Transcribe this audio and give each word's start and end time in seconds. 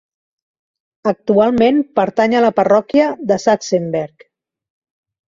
Actualment 1.09 1.75
pertany 1.99 2.33
a 2.37 2.41
la 2.45 2.49
parròquia 2.59 3.05
de 3.33 3.37
Sachsenberg. 3.43 4.25